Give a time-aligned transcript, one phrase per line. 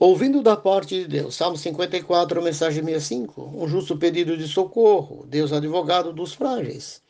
[0.00, 5.52] Ouvindo da parte de Deus, Salmo 54, mensagem 65, um justo pedido de socorro, Deus
[5.52, 7.02] advogado dos frágeis.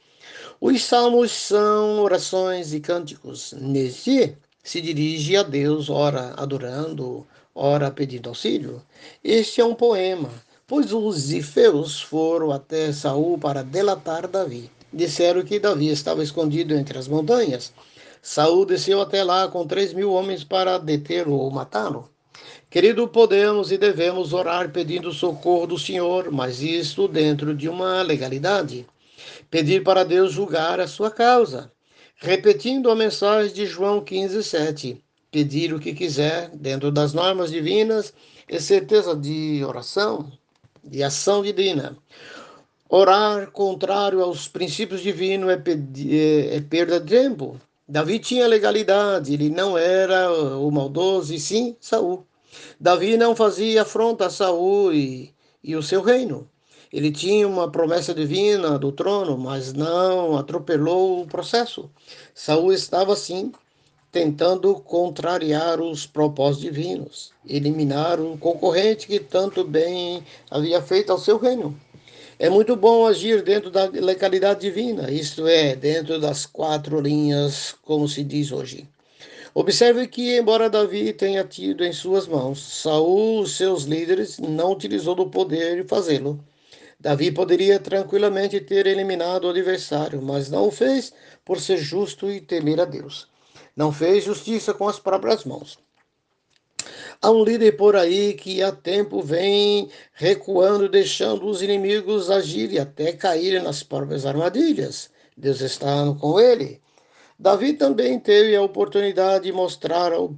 [0.59, 3.53] Os salmos são orações e cânticos.
[3.53, 8.83] Neste se dirige a Deus, ora adorando, ora pedindo auxílio.
[9.23, 10.31] Este é um poema,
[10.67, 14.71] pois os ifeus foram até Saul para delatar Davi.
[14.91, 17.71] Disseram que Davi estava escondido entre as montanhas.
[18.23, 22.09] Saul desceu até lá com três mil homens para detê-lo ou matá-lo.
[22.71, 28.87] Querido, podemos e devemos orar pedindo socorro do Senhor, mas isto dentro de uma legalidade.
[29.51, 31.73] Pedir para Deus julgar a sua causa.
[32.17, 35.03] Repetindo a mensagem de João 15, 7.
[35.31, 38.13] Pedir o que quiser, dentro das normas divinas
[38.47, 40.31] e certeza de oração,
[40.85, 41.97] de ação divina.
[42.89, 47.59] Orar contrário aos princípios divinos é, é, é perda de tempo.
[47.87, 52.28] Davi tinha legalidade, ele não era o maldoso, e sim Saul.
[52.81, 56.49] Davi não fazia afronta a Saul e, e o seu reino.
[56.93, 61.91] Ele tinha uma promessa divina do trono, mas não atropelou o processo.
[62.35, 63.53] Saul estava assim
[64.11, 71.37] tentando contrariar os propósitos divinos, eliminar o concorrente que tanto bem havia feito ao seu
[71.37, 71.79] reino.
[72.39, 78.09] É muito bom agir dentro da legalidade divina, isto é, dentro das quatro linhas, como
[78.09, 78.89] se diz hoje.
[79.61, 85.29] Observe que, embora Davi tenha tido em suas mãos Saul, seus líderes, não utilizou do
[85.29, 86.39] poder de fazê-lo.
[87.01, 91.13] Davi poderia tranquilamente ter eliminado o adversário, mas não o fez
[91.45, 93.27] por ser justo e temer a Deus.
[93.75, 95.77] Não fez justiça com as próprias mãos.
[97.21, 103.13] Há um líder por aí que há tempo vem recuando, deixando os inimigos agirem até
[103.13, 105.11] caírem nas próprias armadilhas.
[105.37, 106.81] Deus está com ele.
[107.39, 110.35] Davi também teve a oportunidade de mostrar ao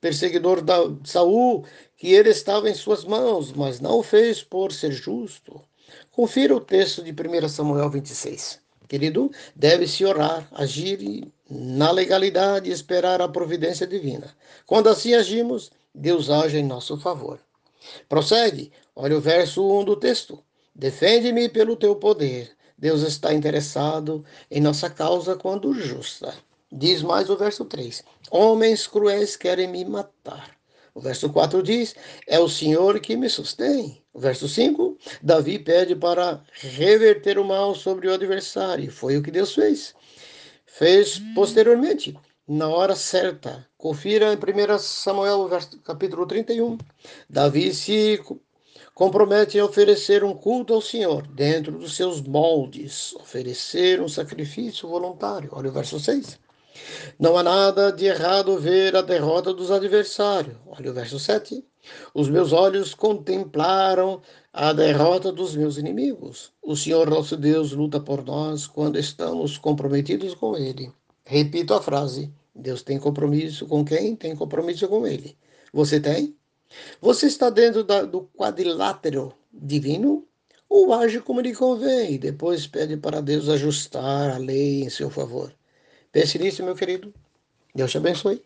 [0.00, 1.64] perseguidor da Saul
[1.96, 5.62] que ele estava em suas mãos, mas não o fez por ser justo.
[6.10, 8.60] Confira o texto de 1 Samuel 26.
[8.88, 14.34] Querido, deve-se orar, agir na legalidade e esperar a providência divina.
[14.66, 17.38] Quando assim agimos, Deus age em nosso favor.
[18.08, 20.42] Prossegue, olha o verso 1 do texto.
[20.74, 22.50] Defende-me pelo teu poder,
[22.82, 26.34] Deus está interessado em nossa causa quando justa.
[26.72, 30.56] Diz mais o verso 3: Homens cruéis querem me matar.
[30.92, 31.94] O verso 4 diz:
[32.26, 34.02] É o Senhor que me sustém.
[34.12, 38.90] O verso 5: Davi pede para reverter o mal sobre o adversário.
[38.90, 39.94] Foi o que Deus fez.
[40.66, 42.18] Fez posteriormente,
[42.48, 43.64] na hora certa.
[43.78, 45.48] Confira em 1 Samuel,
[45.84, 46.78] capítulo 31.
[47.30, 48.20] Davi se
[48.94, 55.50] compromete a oferecer um culto ao Senhor dentro dos seus moldes, oferecer um sacrifício voluntário.
[55.52, 56.38] Olha o verso 6.
[57.18, 60.56] Não há nada de errado ver a derrota dos adversários.
[60.66, 61.64] Olha o verso 7.
[62.14, 64.22] Os meus olhos contemplaram
[64.52, 66.52] a derrota dos meus inimigos.
[66.62, 70.92] O Senhor nosso Deus luta por nós quando estamos comprometidos com Ele.
[71.24, 75.36] Repito a frase: Deus tem compromisso com quem tem compromisso com Ele.
[75.72, 76.36] Você tem?
[77.00, 80.26] Você está dentro da, do quadrilátero divino
[80.68, 85.10] ou age como lhe convém e depois pede para Deus ajustar a lei em seu
[85.10, 85.54] favor?
[86.10, 87.12] Pense nisso, meu querido.
[87.74, 88.42] Deus te abençoe.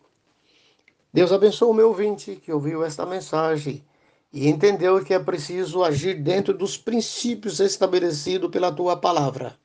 [1.13, 3.83] Deus abençoe o meu ouvinte que ouviu esta mensagem
[4.31, 9.57] e entendeu que é preciso agir dentro dos princípios estabelecidos pela tua palavra.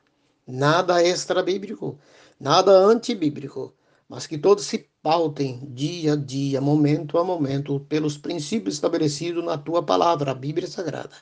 [0.47, 1.99] Nada extra-bíblico,
[2.39, 3.73] nada antibíblico
[4.13, 9.57] mas que todos se pautem dia a dia, momento a momento, pelos princípios estabelecidos na
[9.57, 11.15] tua palavra, a Bíblia Sagrada.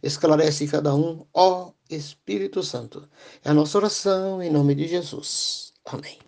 [0.00, 3.08] Esclarece cada um, ó Espírito Santo.
[3.44, 5.72] É a nossa oração em nome de Jesus.
[5.84, 6.18] Amém.